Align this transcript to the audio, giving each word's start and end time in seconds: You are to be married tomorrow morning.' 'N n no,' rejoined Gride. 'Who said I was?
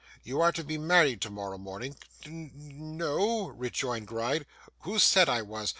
You 0.23 0.41
are 0.41 0.51
to 0.53 0.63
be 0.63 0.79
married 0.79 1.21
tomorrow 1.21 1.59
morning.' 1.59 1.95
'N 2.25 2.49
n 2.55 2.97
no,' 2.97 3.49
rejoined 3.49 4.07
Gride. 4.07 4.47
'Who 4.79 4.97
said 4.97 5.29
I 5.29 5.43
was? 5.43 5.69